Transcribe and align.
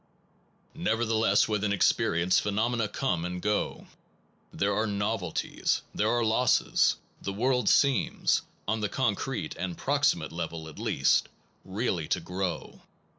Nevertheless, 0.73 1.47
within 1.47 1.71
experience, 1.71 2.39
phenomena 2.39 2.87
come 2.87 3.23
and 3.23 3.39
go. 3.39 3.85
There 4.51 4.73
are 4.73 4.87
novelties; 4.87 5.83
there 5.93 6.09
are 6.09 6.25
losses. 6.25 6.95
The 7.21 7.31
world 7.33 7.69
seems, 7.69 8.41
on 8.67 8.79
the 8.81 8.89
concrete 8.89 9.55
and 9.57 9.77
proximate 9.77 10.31
level 10.31 10.67
at 10.67 10.79
least, 10.79 11.29
really 11.63 12.07
to 12.07 12.19
grow. 12.19 12.81